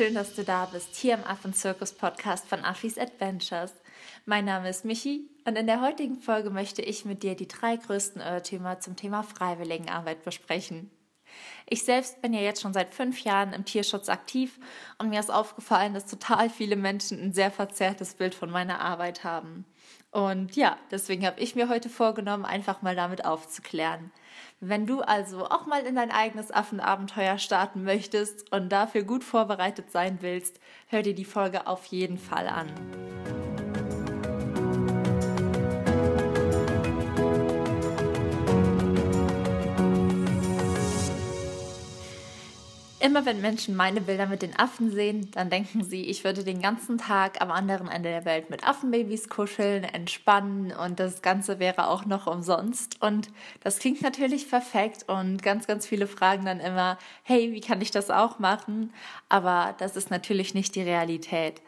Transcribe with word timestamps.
Schön, 0.00 0.14
dass 0.14 0.34
du 0.34 0.44
da 0.44 0.64
bist, 0.64 0.96
hier 0.96 1.12
im 1.12 1.24
Affenzirkus-Podcast 1.24 2.48
von 2.48 2.64
Affis 2.64 2.96
Adventures. 2.96 3.74
Mein 4.24 4.46
Name 4.46 4.70
ist 4.70 4.86
Michi 4.86 5.28
und 5.44 5.58
in 5.58 5.66
der 5.66 5.82
heutigen 5.82 6.16
Folge 6.16 6.48
möchte 6.48 6.80
ich 6.80 7.04
mit 7.04 7.22
dir 7.22 7.36
die 7.36 7.46
drei 7.46 7.76
größten 7.76 8.22
Irrtümer 8.22 8.80
zum 8.80 8.96
Thema 8.96 9.22
Freiwilligenarbeit 9.22 10.24
besprechen. 10.24 10.90
Ich 11.66 11.84
selbst 11.84 12.20
bin 12.20 12.32
ja 12.32 12.40
jetzt 12.40 12.60
schon 12.60 12.72
seit 12.72 12.92
fünf 12.92 13.22
Jahren 13.22 13.52
im 13.52 13.64
Tierschutz 13.64 14.08
aktiv 14.08 14.58
und 14.98 15.10
mir 15.10 15.20
ist 15.20 15.30
aufgefallen, 15.30 15.94
dass 15.94 16.06
total 16.06 16.50
viele 16.50 16.76
Menschen 16.76 17.20
ein 17.20 17.32
sehr 17.32 17.50
verzerrtes 17.50 18.14
Bild 18.14 18.34
von 18.34 18.50
meiner 18.50 18.80
Arbeit 18.80 19.22
haben. 19.22 19.64
Und 20.10 20.56
ja, 20.56 20.76
deswegen 20.90 21.24
habe 21.24 21.40
ich 21.40 21.54
mir 21.54 21.68
heute 21.68 21.88
vorgenommen, 21.88 22.44
einfach 22.44 22.82
mal 22.82 22.96
damit 22.96 23.24
aufzuklären. 23.24 24.10
Wenn 24.58 24.86
du 24.86 25.00
also 25.00 25.46
auch 25.46 25.66
mal 25.66 25.86
in 25.86 25.94
dein 25.94 26.10
eigenes 26.10 26.50
Affenabenteuer 26.50 27.38
starten 27.38 27.84
möchtest 27.84 28.52
und 28.52 28.70
dafür 28.70 29.04
gut 29.04 29.22
vorbereitet 29.22 29.90
sein 29.92 30.18
willst, 30.20 30.58
hör 30.88 31.02
dir 31.02 31.14
die 31.14 31.24
Folge 31.24 31.66
auf 31.66 31.86
jeden 31.86 32.18
Fall 32.18 32.48
an. 32.48 33.09
Immer 43.02 43.24
wenn 43.24 43.40
Menschen 43.40 43.76
meine 43.76 44.02
Bilder 44.02 44.26
mit 44.26 44.42
den 44.42 44.58
Affen 44.58 44.92
sehen, 44.92 45.30
dann 45.30 45.48
denken 45.48 45.82
sie, 45.82 46.04
ich 46.04 46.22
würde 46.22 46.44
den 46.44 46.60
ganzen 46.60 46.98
Tag 46.98 47.40
am 47.40 47.50
anderen 47.50 47.88
Ende 47.88 48.10
der 48.10 48.26
Welt 48.26 48.50
mit 48.50 48.68
Affenbabys 48.68 49.30
kuscheln, 49.30 49.84
entspannen 49.84 50.70
und 50.70 51.00
das 51.00 51.22
Ganze 51.22 51.58
wäre 51.58 51.88
auch 51.88 52.04
noch 52.04 52.26
umsonst. 52.26 53.00
Und 53.00 53.30
das 53.60 53.78
klingt 53.78 54.02
natürlich 54.02 54.50
perfekt 54.50 55.08
und 55.08 55.42
ganz, 55.42 55.66
ganz 55.66 55.86
viele 55.86 56.06
fragen 56.06 56.44
dann 56.44 56.60
immer, 56.60 56.98
hey, 57.22 57.54
wie 57.54 57.62
kann 57.62 57.80
ich 57.80 57.90
das 57.90 58.10
auch 58.10 58.38
machen? 58.38 58.92
Aber 59.30 59.74
das 59.78 59.96
ist 59.96 60.10
natürlich 60.10 60.52
nicht 60.52 60.74
die 60.74 60.82
Realität. 60.82 61.62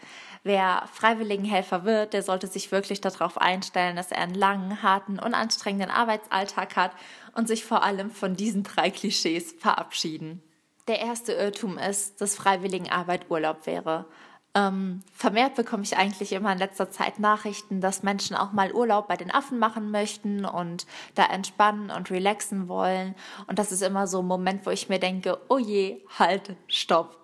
Wer 0.44 0.82
Freiwilligenhelfer 0.92 1.86
wird, 1.86 2.12
der 2.12 2.22
sollte 2.22 2.46
sich 2.46 2.72
wirklich 2.72 3.00
darauf 3.00 3.40
einstellen, 3.40 3.96
dass 3.96 4.12
er 4.12 4.18
einen 4.18 4.34
langen, 4.34 4.82
harten 4.82 5.18
und 5.18 5.32
anstrengenden 5.32 5.90
Arbeitsalltag 5.90 6.76
hat 6.76 6.92
und 7.34 7.48
sich 7.48 7.64
vor 7.64 7.82
allem 7.82 8.10
von 8.10 8.36
diesen 8.36 8.64
drei 8.64 8.90
Klischees 8.90 9.54
verabschieden. 9.58 10.42
Der 10.88 11.00
erste 11.00 11.32
Irrtum 11.32 11.78
ist, 11.78 12.20
dass 12.20 12.34
Freiwilligenarbeit 12.34 13.30
Urlaub 13.30 13.66
wäre. 13.66 14.06
Ähm, 14.54 15.02
vermehrt 15.14 15.54
bekomme 15.54 15.84
ich 15.84 15.96
eigentlich 15.96 16.32
immer 16.32 16.52
in 16.52 16.58
letzter 16.58 16.90
Zeit 16.90 17.18
Nachrichten, 17.18 17.80
dass 17.80 18.02
Menschen 18.02 18.36
auch 18.36 18.52
mal 18.52 18.72
Urlaub 18.72 19.08
bei 19.08 19.16
den 19.16 19.30
Affen 19.30 19.58
machen 19.58 19.90
möchten 19.90 20.44
und 20.44 20.86
da 21.14 21.24
entspannen 21.26 21.90
und 21.90 22.10
relaxen 22.10 22.68
wollen. 22.68 23.14
Und 23.46 23.58
das 23.58 23.72
ist 23.72 23.82
immer 23.82 24.06
so 24.06 24.18
ein 24.18 24.26
Moment, 24.26 24.66
wo 24.66 24.70
ich 24.70 24.88
mir 24.88 24.98
denke, 24.98 25.40
oh 25.48 25.58
je, 25.58 26.02
halt, 26.18 26.56
stopp. 26.66 27.16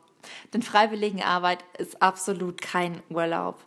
Denn 0.54 0.62
Freiwilligenarbeit 0.62 1.64
ist 1.76 2.00
absolut 2.00 2.62
kein 2.62 3.02
Urlaub. 3.10 3.58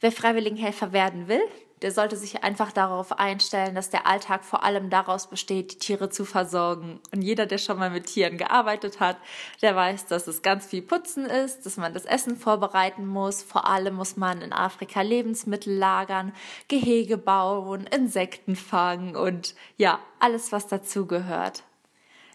Wer 0.00 0.12
Freiwilligenhelfer 0.12 0.92
werden 0.92 1.28
will, 1.28 1.42
der 1.82 1.92
sollte 1.92 2.16
sich 2.16 2.44
einfach 2.44 2.72
darauf 2.72 3.18
einstellen, 3.18 3.74
dass 3.74 3.90
der 3.90 4.06
Alltag 4.06 4.44
vor 4.44 4.64
allem 4.64 4.90
daraus 4.90 5.28
besteht, 5.28 5.72
die 5.72 5.78
Tiere 5.78 6.10
zu 6.10 6.24
versorgen. 6.24 7.00
Und 7.12 7.22
jeder, 7.22 7.46
der 7.46 7.58
schon 7.58 7.78
mal 7.78 7.90
mit 7.90 8.06
Tieren 8.06 8.36
gearbeitet 8.36 9.00
hat, 9.00 9.16
der 9.62 9.74
weiß, 9.74 10.06
dass 10.06 10.26
es 10.26 10.42
ganz 10.42 10.66
viel 10.66 10.82
Putzen 10.82 11.26
ist, 11.26 11.64
dass 11.64 11.76
man 11.76 11.94
das 11.94 12.04
Essen 12.04 12.36
vorbereiten 12.36 13.06
muss. 13.06 13.42
Vor 13.42 13.66
allem 13.66 13.94
muss 13.94 14.16
man 14.16 14.42
in 14.42 14.52
Afrika 14.52 15.02
Lebensmittel 15.02 15.74
lagern, 15.74 16.32
Gehege 16.68 17.16
bauen, 17.16 17.86
Insekten 17.86 18.56
fangen 18.56 19.16
und 19.16 19.54
ja, 19.76 20.00
alles, 20.18 20.52
was 20.52 20.66
dazugehört. 20.66 21.62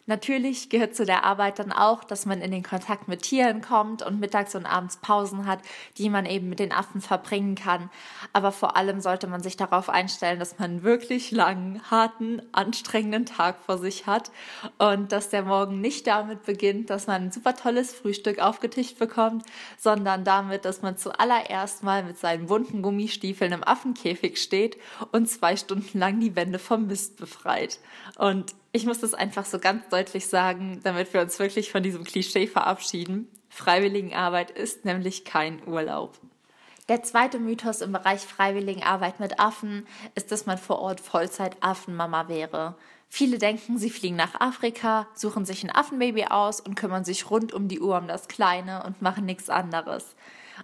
Natürlich 0.08 0.70
gehört 0.70 0.96
zu 0.96 1.04
der 1.04 1.24
Arbeit 1.24 1.58
dann 1.58 1.72
auch, 1.72 2.04
dass 2.04 2.28
man 2.28 2.40
in 2.42 2.52
den 2.52 2.62
Kontakt 2.62 3.08
mit 3.08 3.24
Tieren 3.24 3.62
kommt 3.62 4.04
und 4.04 4.20
mittags 4.20 4.54
und 4.54 4.68
abends 4.68 4.98
Pausen 4.98 5.48
hat, 5.48 5.60
die 5.98 6.12
man 6.12 6.28
eben 6.28 6.48
mit 6.48 6.60
den 6.60 6.72
Affen 6.72 7.02
verbringen 7.02 7.56
kann. 7.56 7.90
Aber 8.32 8.52
vor 8.52 8.78
allem 8.78 9.02
sollte 9.02 9.26
man 9.26 9.42
sich 9.42 9.58
darauf 9.58 9.90
einstellen, 9.90 10.38
dass 10.38 10.60
man 10.60 10.72
einen 10.72 10.84
wirklich 10.84 11.32
langen, 11.32 11.82
harten, 11.90 12.44
anstrengenden 12.52 13.26
Tag 13.26 13.58
vor 13.66 13.80
sich 13.80 14.06
hat 14.06 14.30
und 14.78 15.12
dass 15.12 15.30
der 15.30 15.42
Morgen 15.42 15.82
nicht 15.82 16.06
damit 16.06 16.44
beginnt, 16.44 16.92
dass 16.92 17.08
man 17.08 17.24
ein 17.24 17.32
super 17.32 17.56
tolles 17.56 17.92
Frühstück 17.92 18.38
aufgetischt 18.38 19.00
bekommt, 19.00 19.44
sondern 19.76 20.24
damit, 20.24 20.66
dass 20.66 20.84
man 20.84 20.98
zuallererst 20.98 21.82
mal 21.82 22.04
mit 22.04 22.20
seinen 22.20 22.46
bunten 22.46 22.84
Gummistiefeln 22.84 23.54
im 23.54 23.64
Affenkäfig 23.64 24.40
steht 24.40 24.78
und 25.12 25.28
zwei 25.28 25.56
Stunden 25.56 25.98
lang 25.98 26.20
die 26.20 26.36
Wände 26.36 26.60
vom 26.60 26.86
Mist 26.86 27.18
befreit. 27.18 27.80
Und 28.20 28.54
ich 28.76 28.86
muss 28.86 29.00
das 29.00 29.14
einfach 29.14 29.46
so 29.46 29.58
ganz 29.58 29.88
deutlich 29.88 30.28
sagen, 30.28 30.82
damit 30.84 31.14
wir 31.14 31.22
uns 31.22 31.40
wirklich 31.40 31.72
von 31.72 31.82
diesem 31.82 32.04
Klischee 32.04 32.46
verabschieden. 32.46 33.30
Freiwilligenarbeit 33.48 34.52
ist 34.52 34.84
nämlich 34.84 35.24
kein 35.24 35.66
Urlaub. 35.66 36.20
Der 36.90 37.02
zweite 37.02 37.40
Mythos 37.40 37.80
im 37.80 37.94
Bereich 37.94 38.20
Freiwilligenarbeit 38.20 39.22
mit 39.22 39.40
Affen 39.40 39.88
ist, 40.14 40.30
dass 40.34 40.46
man 40.46 40.58
vor 40.58 40.80
Ort 40.80 41.00
Vollzeit-Affenmama 41.00 42.28
wäre. 42.28 42.76
Viele 43.08 43.38
denken, 43.38 43.78
sie 43.78 43.90
fliegen 43.90 44.18
nach 44.18 44.42
Afrika, 44.42 45.08
suchen 45.14 45.46
sich 45.46 45.64
ein 45.64 45.74
Affenbaby 45.74 46.26
aus 46.26 46.60
und 46.60 46.76
kümmern 46.76 47.06
sich 47.06 47.32
rund 47.32 47.54
um 47.54 47.70
die 47.70 47.80
Uhr 47.80 47.98
um 47.98 48.10
das 48.10 48.28
Kleine 48.28 48.84
und 48.84 49.02
machen 49.02 49.26
nichts 49.26 49.50
anderes. 49.50 50.18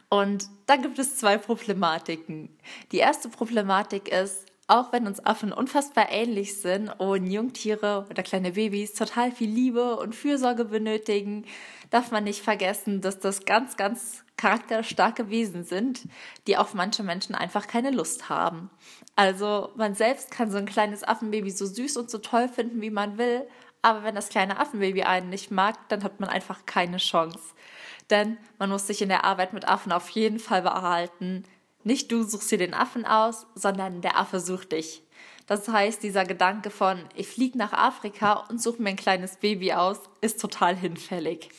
Und 0.09 0.49
dann 0.65 0.81
gibt 0.81 0.99
es 0.99 1.15
zwei 1.15 1.37
Problematiken. 1.37 2.49
Die 2.91 2.97
erste 2.97 3.29
Problematik 3.29 4.09
ist, 4.09 4.50
auch 4.71 4.93
wenn 4.93 5.05
uns 5.05 5.23
Affen 5.25 5.51
unfassbar 5.51 6.09
ähnlich 6.09 6.61
sind 6.61 6.87
und 6.87 7.27
Jungtiere 7.27 8.07
oder 8.09 8.23
kleine 8.23 8.53
Babys 8.53 8.93
total 8.93 9.31
viel 9.31 9.49
Liebe 9.49 9.97
und 9.97 10.15
Fürsorge 10.15 10.63
benötigen, 10.63 11.45
darf 11.89 12.11
man 12.11 12.23
nicht 12.23 12.41
vergessen, 12.41 13.01
dass 13.01 13.19
das 13.19 13.43
ganz, 13.43 13.75
ganz 13.75 14.23
charakterstarke 14.37 15.29
Wesen 15.29 15.65
sind, 15.65 16.07
die 16.47 16.55
auf 16.55 16.73
manche 16.73 17.03
Menschen 17.03 17.35
einfach 17.35 17.67
keine 17.67 17.91
Lust 17.91 18.29
haben. 18.29 18.69
Also 19.17 19.71
man 19.75 19.93
selbst 19.93 20.31
kann 20.31 20.49
so 20.49 20.57
ein 20.57 20.65
kleines 20.65 21.03
Affenbaby 21.03 21.51
so 21.51 21.65
süß 21.65 21.97
und 21.97 22.09
so 22.09 22.19
toll 22.19 22.47
finden, 22.47 22.81
wie 22.81 22.91
man 22.91 23.17
will, 23.17 23.45
aber 23.81 24.03
wenn 24.03 24.15
das 24.15 24.29
kleine 24.29 24.57
Affenbaby 24.57 25.03
einen 25.03 25.29
nicht 25.29 25.51
mag, 25.51 25.75
dann 25.89 26.03
hat 26.03 26.21
man 26.21 26.29
einfach 26.29 26.65
keine 26.65 26.97
Chance. 26.97 27.39
Denn 28.09 28.37
man 28.57 28.69
muss 28.69 28.87
sich 28.87 29.01
in 29.01 29.09
der 29.09 29.25
Arbeit 29.25 29.51
mit 29.51 29.67
Affen 29.67 29.91
auf 29.91 30.09
jeden 30.11 30.39
Fall 30.39 30.61
behalten, 30.61 31.43
nicht 31.83 32.11
du 32.11 32.23
suchst 32.23 32.51
dir 32.51 32.57
den 32.57 32.73
Affen 32.73 33.05
aus, 33.05 33.47
sondern 33.55 34.01
der 34.01 34.17
Affe 34.17 34.39
sucht 34.39 34.71
dich. 34.71 35.03
Das 35.47 35.67
heißt, 35.67 36.01
dieser 36.03 36.23
Gedanke 36.23 36.69
von, 36.69 37.03
ich 37.15 37.27
fliege 37.27 37.57
nach 37.57 37.73
Afrika 37.73 38.45
und 38.49 38.61
suche 38.61 38.81
mir 38.81 38.89
ein 38.89 38.95
kleines 38.95 39.37
Baby 39.37 39.73
aus, 39.73 39.99
ist 40.21 40.39
total 40.39 40.75
hinfällig. 40.75 41.49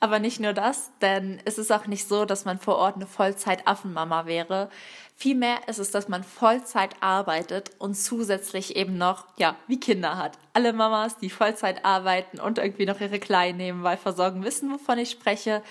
Aber 0.00 0.18
nicht 0.18 0.40
nur 0.40 0.52
das, 0.52 0.90
denn 1.00 1.40
es 1.44 1.58
ist 1.58 1.70
auch 1.70 1.86
nicht 1.86 2.08
so, 2.08 2.24
dass 2.24 2.44
man 2.44 2.58
vor 2.58 2.76
Ort 2.76 2.96
eine 2.96 3.06
Vollzeit-Affenmama 3.06 4.26
wäre. 4.26 4.68
Vielmehr 5.16 5.68
ist 5.68 5.78
es, 5.78 5.92
dass 5.92 6.08
man 6.08 6.24
Vollzeit 6.24 6.96
arbeitet 7.00 7.70
und 7.78 7.94
zusätzlich 7.94 8.74
eben 8.74 8.98
noch, 8.98 9.26
ja, 9.38 9.54
wie 9.68 9.78
Kinder 9.78 10.18
hat. 10.18 10.36
Alle 10.52 10.72
Mamas, 10.72 11.18
die 11.18 11.30
Vollzeit 11.30 11.84
arbeiten 11.84 12.40
und 12.40 12.58
irgendwie 12.58 12.84
noch 12.84 13.00
ihre 13.00 13.20
Kleinen 13.20 13.58
nebenbei 13.58 13.96
versorgen, 13.96 14.44
wissen, 14.44 14.72
wovon 14.72 14.98
ich 14.98 15.10
spreche. 15.10 15.62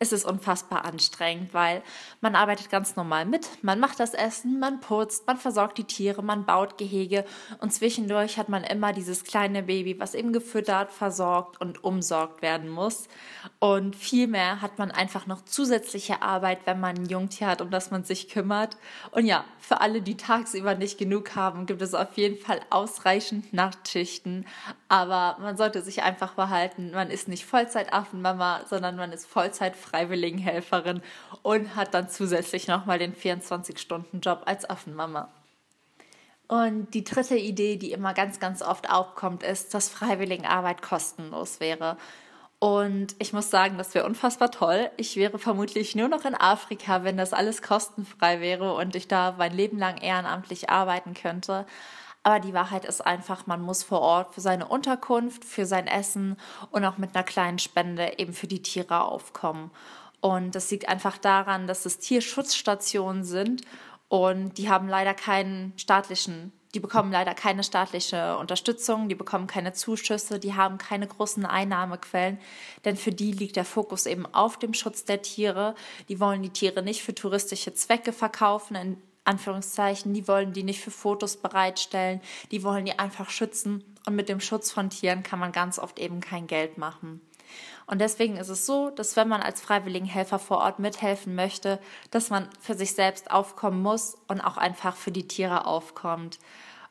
Es 0.00 0.12
ist 0.12 0.24
unfassbar 0.24 0.84
anstrengend, 0.84 1.54
weil 1.54 1.82
man 2.20 2.34
arbeitet 2.34 2.70
ganz 2.70 2.96
normal 2.96 3.24
mit. 3.24 3.48
Man 3.62 3.80
macht 3.80 4.00
das 4.00 4.14
Essen, 4.14 4.58
man 4.58 4.80
putzt, 4.80 5.26
man 5.26 5.38
versorgt 5.38 5.78
die 5.78 5.84
Tiere, 5.84 6.22
man 6.22 6.44
baut 6.44 6.76
Gehege 6.76 7.24
und 7.60 7.72
zwischendurch 7.72 8.36
hat 8.36 8.48
man 8.48 8.64
immer 8.64 8.92
dieses 8.92 9.24
kleine 9.24 9.62
Baby, 9.62 9.98
was 9.98 10.14
eben 10.14 10.32
gefüttert, 10.32 10.92
versorgt 10.92 11.60
und 11.60 11.82
umsorgt 11.82 12.42
werden 12.42 12.68
muss. 12.68 13.08
Und 13.60 13.96
vielmehr 13.96 14.60
hat 14.60 14.78
man 14.78 14.90
einfach 14.90 15.26
noch 15.26 15.44
zusätzliche 15.44 16.22
Arbeit, 16.22 16.60
wenn 16.64 16.80
man 16.80 16.96
ein 16.96 17.06
Jungtier 17.06 17.46
hat, 17.46 17.60
um 17.60 17.70
das 17.70 17.90
man 17.90 18.04
sich 18.04 18.28
kümmert. 18.28 18.76
Und 19.10 19.26
ja, 19.26 19.44
für 19.58 19.80
alle, 19.80 20.02
die 20.02 20.16
tagsüber 20.16 20.74
nicht 20.74 20.98
genug 20.98 21.34
haben, 21.34 21.66
gibt 21.66 21.82
es 21.82 21.94
auf 21.94 22.16
jeden 22.16 22.38
Fall 22.38 22.60
ausreichend 22.70 23.52
Nachtschichten. 23.52 24.46
Aber 24.88 25.36
man 25.40 25.56
sollte 25.56 25.82
sich 25.82 26.02
einfach 26.02 26.34
behalten, 26.34 26.90
man 26.92 27.10
ist 27.10 27.28
nicht 27.28 27.44
Vollzeit-Affenmama, 27.44 28.62
sondern 28.68 28.96
man 28.96 29.12
ist 29.12 29.26
Vollzeit-Freiwilligenhelferin 29.26 31.02
und 31.42 31.76
hat 31.76 31.94
dann 31.94 32.08
zusätzlich 32.08 32.68
nochmal 32.68 32.98
den 32.98 33.14
24-Stunden-Job 33.14 34.42
als 34.46 34.68
Affenmama. 34.68 35.28
Und 36.48 36.94
die 36.94 37.04
dritte 37.04 37.36
Idee, 37.36 37.76
die 37.76 37.92
immer 37.92 38.14
ganz, 38.14 38.40
ganz 38.40 38.62
oft 38.62 38.90
aufkommt, 38.90 39.42
ist, 39.42 39.74
dass 39.74 39.90
Freiwilligenarbeit 39.90 40.80
kostenlos 40.80 41.60
wäre. 41.60 41.98
Und 42.60 43.14
ich 43.20 43.32
muss 43.32 43.50
sagen, 43.50 43.78
das 43.78 43.94
wäre 43.94 44.06
unfassbar 44.06 44.50
toll. 44.50 44.90
Ich 44.96 45.16
wäre 45.16 45.38
vermutlich 45.38 45.94
nur 45.94 46.08
noch 46.08 46.24
in 46.24 46.34
Afrika, 46.34 47.04
wenn 47.04 47.16
das 47.16 47.32
alles 47.32 47.62
kostenfrei 47.62 48.40
wäre 48.40 48.74
und 48.74 48.96
ich 48.96 49.06
da 49.06 49.34
mein 49.38 49.52
Leben 49.52 49.78
lang 49.78 49.98
ehrenamtlich 49.98 50.68
arbeiten 50.68 51.14
könnte. 51.14 51.66
Aber 52.24 52.40
die 52.40 52.54
Wahrheit 52.54 52.84
ist 52.84 53.00
einfach, 53.00 53.46
man 53.46 53.62
muss 53.62 53.84
vor 53.84 54.00
Ort 54.00 54.34
für 54.34 54.40
seine 54.40 54.66
Unterkunft, 54.66 55.44
für 55.44 55.66
sein 55.66 55.86
Essen 55.86 56.36
und 56.72 56.84
auch 56.84 56.98
mit 56.98 57.14
einer 57.14 57.24
kleinen 57.24 57.60
Spende 57.60 58.18
eben 58.18 58.32
für 58.32 58.48
die 58.48 58.60
Tiere 58.60 59.02
aufkommen. 59.02 59.70
Und 60.20 60.56
das 60.56 60.68
liegt 60.70 60.88
einfach 60.88 61.16
daran, 61.16 61.68
dass 61.68 61.86
es 61.86 61.98
Tierschutzstationen 61.98 63.22
sind 63.22 63.62
und 64.08 64.58
die 64.58 64.68
haben 64.68 64.88
leider 64.88 65.14
keinen 65.14 65.74
staatlichen 65.76 66.52
die 66.74 66.80
bekommen 66.80 67.12
leider 67.12 67.34
keine 67.34 67.64
staatliche 67.64 68.36
Unterstützung, 68.36 69.08
die 69.08 69.14
bekommen 69.14 69.46
keine 69.46 69.72
Zuschüsse, 69.72 70.38
die 70.38 70.54
haben 70.54 70.78
keine 70.78 71.06
großen 71.06 71.46
Einnahmequellen, 71.46 72.38
denn 72.84 72.96
für 72.96 73.12
die 73.12 73.32
liegt 73.32 73.56
der 73.56 73.64
Fokus 73.64 74.06
eben 74.06 74.26
auf 74.26 74.58
dem 74.58 74.74
Schutz 74.74 75.04
der 75.04 75.22
Tiere. 75.22 75.74
Die 76.08 76.20
wollen 76.20 76.42
die 76.42 76.50
Tiere 76.50 76.82
nicht 76.82 77.02
für 77.02 77.14
touristische 77.14 77.72
Zwecke 77.74 78.12
verkaufen, 78.12 78.76
in 78.76 79.02
Anführungszeichen, 79.24 80.14
die 80.14 80.26
wollen 80.26 80.52
die 80.52 80.62
nicht 80.62 80.80
für 80.80 80.90
Fotos 80.90 81.36
bereitstellen, 81.36 82.20
die 82.50 82.62
wollen 82.62 82.86
die 82.86 82.98
einfach 82.98 83.30
schützen 83.30 83.84
und 84.06 84.16
mit 84.16 84.28
dem 84.28 84.40
Schutz 84.40 84.70
von 84.70 84.90
Tieren 84.90 85.22
kann 85.22 85.38
man 85.38 85.52
ganz 85.52 85.78
oft 85.78 85.98
eben 85.98 86.20
kein 86.20 86.46
Geld 86.46 86.78
machen. 86.78 87.20
Und 87.86 88.00
deswegen 88.00 88.36
ist 88.36 88.48
es 88.48 88.66
so, 88.66 88.90
dass 88.90 89.16
wenn 89.16 89.28
man 89.28 89.42
als 89.42 89.60
Freiwilligenhelfer 89.60 90.38
vor 90.38 90.58
Ort 90.58 90.78
mithelfen 90.78 91.34
möchte, 91.34 91.78
dass 92.10 92.30
man 92.30 92.48
für 92.60 92.74
sich 92.74 92.94
selbst 92.94 93.30
aufkommen 93.30 93.82
muss 93.82 94.16
und 94.28 94.40
auch 94.40 94.56
einfach 94.56 94.96
für 94.96 95.12
die 95.12 95.28
Tiere 95.28 95.66
aufkommt. 95.66 96.38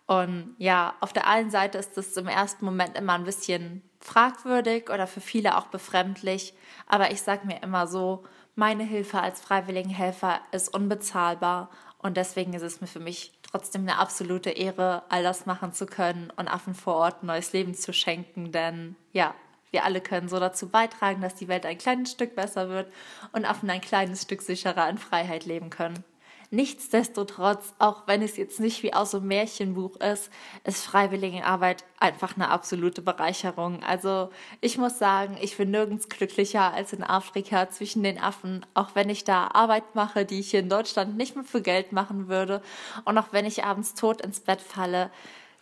Und 0.08 0.56
ja, 0.58 0.96
auf 1.02 1.14
der 1.14 1.28
einen 1.28 1.52
Seite 1.52 1.78
ist 1.78 1.98
es 1.98 2.16
im 2.16 2.28
ersten 2.28 2.66
Moment 2.66 2.98
immer 2.98 3.14
ein 3.14 3.26
bisschen 3.26 3.84
fragwürdig 4.00 4.90
oder 4.90 5.06
für 5.06 5.22
viele 5.22 5.58
auch 5.58 5.68
befremdlich, 5.68 6.54
aber 6.88 7.12
ich 7.12 7.22
sage 7.22 7.46
mir 7.46 7.62
immer 7.62 7.88
so, 7.88 8.24
meine 8.56 8.84
Hilfe 8.84 9.20
als 9.20 9.40
Freiwilligenhelfer 9.42 10.40
ist 10.52 10.74
unbezahlbar. 10.74 11.70
Und 12.00 12.18
deswegen 12.18 12.54
ist 12.54 12.64
es 12.64 12.82
mir 12.82 12.88
für 12.88 13.00
mich 13.00 13.34
trotzdem 13.44 13.82
eine 13.82 13.98
absolute 13.98 14.50
Ehre, 14.52 15.04
all 15.10 15.24
das 15.24 15.46
machen 15.46 15.74
zu 15.74 15.86
können 15.86 16.32
und 16.36 16.48
Affen 16.48 16.74
vor 16.74 16.96
Ort 16.96 17.24
ein 17.24 17.28
neues 17.28 17.54
Leben 17.54 17.74
zu 17.74 17.94
schenken, 17.94 18.52
denn 18.52 18.96
ja, 19.14 19.34
wir 19.72 19.84
alle 19.84 20.02
können 20.02 20.30
so 20.30 20.40
dazu 20.40 20.70
beitragen, 20.70 21.22
dass 21.22 21.36
die 21.36 21.48
Welt 21.48 21.66
ein 21.66 21.78
kleines 21.78 22.12
Stück 22.12 22.36
besser 22.36 22.70
wird 22.70 22.92
und 23.34 23.46
Affen 23.46 23.70
ein 23.70 23.82
kleines 23.82 24.24
Stück 24.24 24.42
sicherer 24.42 24.90
in 24.90 24.98
Freiheit 24.98 25.46
leben 25.46 25.70
können. 25.70 26.04
Nichtsdestotrotz, 26.50 27.74
auch 27.78 28.08
wenn 28.08 28.22
es 28.22 28.38
jetzt 28.38 28.62
nicht 28.62 28.82
wie 28.82 28.94
aus 28.94 29.14
einem 29.14 29.28
Märchenbuch 29.28 29.98
ist, 29.98 30.30
ist 30.64 30.86
Freiwilligenarbeit 30.86 31.84
einfach 32.00 32.38
eine 32.38 32.50
absolute 32.50 33.02
Bereicherung. 33.02 33.84
Also 33.84 34.30
ich 34.62 34.78
muss 34.78 34.98
sagen, 34.98 35.38
ich 35.42 35.58
bin 35.58 35.72
nirgends 35.72 36.08
glücklicher 36.08 36.74
als 36.74 36.94
in 36.94 37.04
Afrika 37.04 37.70
zwischen 37.70 38.02
den 38.02 38.18
Affen, 38.18 38.66
auch 38.76 38.92
wenn 38.94 39.10
ich 39.10 39.26
da 39.26 39.48
Arbeit 39.48 39.94
mache, 39.94 40.24
die 40.24 40.40
ich 40.40 40.52
hier 40.52 40.62
in 40.62 40.70
Deutschland 40.70 41.18
nicht 41.18 41.36
mehr 41.36 41.44
für 41.44 41.62
Geld 41.62 41.92
machen 41.92 42.30
würde 42.30 42.62
und 43.04 43.18
auch 43.18 43.34
wenn 43.34 43.46
ich 43.46 43.66
abends 43.66 43.94
tot 43.94 44.22
ins 44.22 44.40
Bett 44.40 44.62
falle 44.62 45.12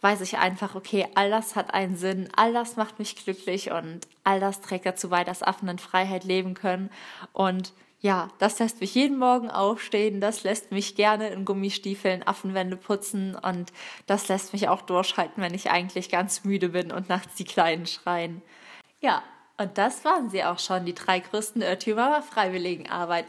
weiß 0.02 0.22
ich 0.22 0.38
einfach, 0.38 0.76
okay, 0.76 1.08
all 1.16 1.30
das 1.30 1.56
hat 1.56 1.74
einen 1.74 1.96
Sinn, 1.96 2.30
all 2.36 2.54
das 2.54 2.76
macht 2.76 3.00
mich 3.00 3.16
glücklich 3.16 3.72
und 3.72 4.02
all 4.24 4.40
das 4.40 4.62
trägt 4.62 4.86
dazu 4.86 5.10
bei, 5.10 5.24
dass 5.24 5.44
Affen 5.44 5.68
in 5.68 5.80
Freiheit 5.80 6.24
leben 6.24 6.54
können. 6.54 6.90
Und 7.34 7.74
ja, 8.02 8.30
das 8.38 8.60
lässt 8.60 8.82
mich 8.82 8.94
jeden 8.94 9.18
Morgen 9.18 9.50
aufstehen, 9.50 10.22
das 10.22 10.44
lässt 10.44 10.72
mich 10.72 10.96
gerne 10.96 11.30
in 11.30 11.44
Gummistiefeln 11.44 12.28
Affenwände 12.28 12.78
putzen 12.78 13.36
und 13.36 13.74
das 14.06 14.28
lässt 14.28 14.54
mich 14.54 14.70
auch 14.70 14.82
durchhalten, 14.84 15.42
wenn 15.42 15.56
ich 15.56 15.72
eigentlich 15.72 16.10
ganz 16.10 16.44
müde 16.44 16.70
bin 16.70 16.92
und 16.92 17.10
nachts 17.10 17.36
die 17.36 17.46
Kleinen 17.46 17.88
schreien. 17.88 18.44
Ja, 19.02 19.24
und 19.58 19.78
das 19.78 20.04
waren 20.04 20.30
sie 20.30 20.44
auch 20.44 20.60
schon, 20.60 20.86
die 20.86 20.94
drei 20.94 21.20
größten 21.20 21.62
Irrtümer 21.62 22.10
bei 22.10 22.22
Freiwilligenarbeit. 22.22 23.26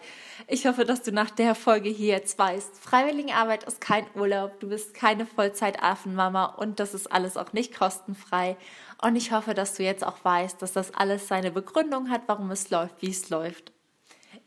Ich 0.49 0.67
hoffe, 0.67 0.85
dass 0.85 1.03
du 1.03 1.13
nach 1.13 1.31
der 1.31 1.55
Folge 1.55 1.89
hier 1.89 2.15
jetzt 2.15 2.37
weißt, 2.37 2.79
Freiwilligenarbeit 2.79 3.63
ist 3.65 3.81
kein 3.81 4.07
Urlaub, 4.15 4.59
du 4.59 4.69
bist 4.69 4.93
keine 4.95 5.25
Vollzeitaffenmama 5.25 6.47
und 6.47 6.81
das 6.81 6.95
ist 6.95 7.13
alles 7.13 7.37
auch 7.37 7.53
nicht 7.53 7.79
kostenfrei. 7.79 8.57
Und 9.01 9.15
ich 9.15 9.31
hoffe, 9.31 9.55
dass 9.55 9.75
du 9.75 9.85
jetzt 9.85 10.05
auch 10.05 10.25
weißt, 10.25 10.61
dass 10.61 10.73
das 10.73 10.93
alles 10.95 11.29
seine 11.29 11.53
Begründung 11.53 12.11
hat, 12.11 12.23
warum 12.27 12.51
es 12.51 12.71
läuft, 12.71 13.03
wie 13.03 13.11
es 13.11 13.31
läuft. 13.31 13.73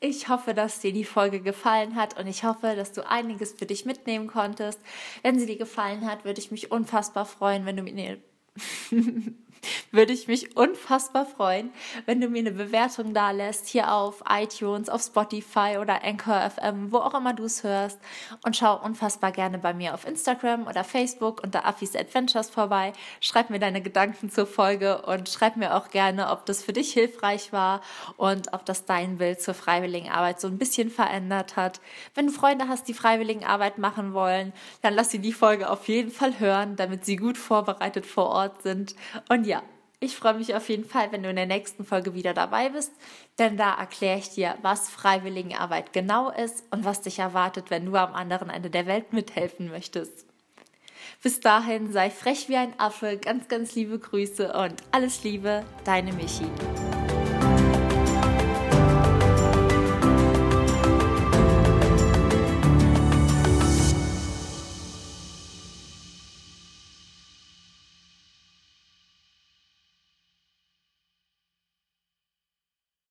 Ich 0.02 0.28
hoffe, 0.28 0.54
dass 0.54 0.80
dir 0.80 0.92
die 0.92 1.06
Folge 1.06 1.40
gefallen 1.40 1.96
hat 1.96 2.20
und 2.20 2.28
ich 2.28 2.44
hoffe, 2.44 2.76
dass 2.76 2.92
du 2.92 3.08
einiges 3.08 3.54
für 3.54 3.66
dich 3.66 3.86
mitnehmen 3.86 4.28
konntest. 4.28 4.80
Wenn 5.24 5.40
sie 5.40 5.46
dir 5.46 5.58
gefallen 5.58 6.10
hat, 6.10 6.26
würde 6.26 6.40
ich 6.40 6.52
mich 6.52 6.72
unfassbar 6.72 7.26
freuen, 7.26 7.66
wenn 7.66 7.78
du 7.78 7.84
mir 7.84 8.18
würde 9.92 10.14
ich 10.14 10.28
mich 10.28 10.56
unfassbar 10.56 11.26
freuen, 11.26 11.72
wenn 12.06 12.22
du 12.22 12.28
mir 12.28 12.40
eine 12.40 12.52
Bewertung 12.52 13.14
da 13.14 13.32
lässt, 13.32 13.68
hier 13.68 13.94
auf 13.94 14.24
iTunes, 14.30 14.90
auf 14.90 15.02
Spotify 15.02 15.78
oder 15.80 16.04
Anchor 16.04 16.50
FM, 16.50 16.92
wo 16.92 16.98
auch 16.98 17.14
immer 17.14 17.34
du 17.34 17.44
es 17.44 17.64
hörst. 17.64 18.00
Und 18.46 18.56
schau 18.56 18.84
unfassbar 18.84 19.32
gerne 19.32 19.58
bei 19.58 19.74
mir 19.74 19.94
auf 19.94 20.06
Instagram 20.06 20.68
oder 20.68 20.84
Facebook 20.84 21.42
unter 21.44 21.66
Affis 21.66 21.96
Adventures 21.96 22.50
vorbei. 22.50 22.94
Schreib 23.20 23.50
mir 23.50 23.60
deine 23.60 23.82
Gedanken 23.82 24.30
zur 24.30 24.48
Folge 24.48 25.02
und 25.04 25.30
schreib 25.30 25.58
mir 25.58 25.76
auch 25.76 25.90
gerne, 25.90 26.30
ob 26.30 26.46
das 26.46 26.64
für 26.64 26.74
dich 26.74 26.94
hilfreich 26.94 27.52
war 27.52 27.82
und 28.18 28.54
ob 28.54 28.66
das 28.66 28.86
dein 28.86 29.18
Bild 29.18 29.42
zur 29.42 29.54
Freiwilligenarbeit 29.54 30.40
so 30.40 30.48
ein 30.48 30.58
bisschen 30.58 30.90
verändert 30.90 31.56
hat. 31.56 31.82
Wenn 32.16 32.28
du 32.28 32.34
Freunde 32.34 32.68
hast, 32.68 32.88
die 32.88 32.94
Freiwilligenarbeit 32.94 33.78
machen 33.78 34.14
wollen, 34.14 34.54
dann 34.82 34.94
lass 34.94 35.12
sie 35.12 35.20
die 35.20 35.34
Folge 35.34 35.70
auf 35.70 35.88
jeden 35.88 36.12
Fall 36.12 36.40
hören, 36.40 36.76
damit 36.76 37.06
sie 37.06 37.16
gut 37.16 37.38
vorbereitet 37.38 38.06
vor 38.06 38.28
Ort 38.28 38.62
sind. 38.62 38.96
Und 39.30 39.46
ich 40.00 40.16
freue 40.16 40.36
mich 40.36 40.56
auf 40.56 40.70
jeden 40.70 40.86
Fall, 40.86 41.12
wenn 41.12 41.24
du 41.24 41.30
in 41.30 41.36
der 41.36 41.46
nächsten 41.46 41.84
Folge 41.84 42.14
wieder 42.14 42.34
dabei 42.34 42.70
bist, 42.70 42.92
denn 43.38 43.58
da 43.58 43.74
erkläre 43.74 44.20
ich 44.20 44.30
dir, 44.30 44.58
was 44.62 44.90
Freiwilligenarbeit 44.90 45.92
genau 45.92 46.30
ist 46.30 46.64
und 46.72 46.86
was 46.86 47.02
dich 47.02 47.20
erwartet, 47.20 47.70
wenn 47.70 47.86
du 47.86 47.96
am 47.96 48.14
anderen 48.14 48.50
Ende 48.50 48.70
der 48.70 48.86
Welt 48.86 49.12
mithelfen 49.12 49.70
möchtest. 49.70 50.26
Bis 51.22 51.42
dahin 51.42 51.92
sei 51.92 52.10
frech 52.10 52.48
wie 52.48 52.56
ein 52.56 52.80
Affe, 52.80 53.18
ganz, 53.18 53.50
ganz 53.50 53.76
liebe 53.76 54.00
Grüße 54.00 54.54
und 54.54 54.76
alles 54.92 55.24
Liebe, 55.24 55.66
deine 55.84 56.14
Michi. 56.14 56.46